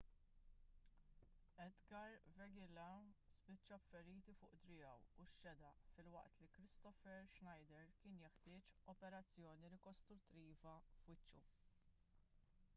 edgar 1.63 2.15
veguilla 2.37 2.85
spiċċa 3.33 3.77
b'feriti 3.83 4.35
fuq 4.39 4.55
driegħu 4.63 4.95
u 5.01 5.25
x-xedaq 5.25 5.83
filwaqt 5.97 6.41
li 6.45 6.49
kristoffer 6.57 7.29
schneider 7.35 7.93
kien 8.01 8.19
jeħtieġ 8.23 8.73
operazzjoni 8.95 9.71
rikostruttiva 9.75 10.75
f'wiċċu 10.95 11.45